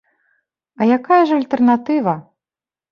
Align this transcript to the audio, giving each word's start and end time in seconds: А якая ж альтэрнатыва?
А 0.79 0.89
якая 0.97 1.21
ж 1.33 1.39
альтэрнатыва? 1.41 2.15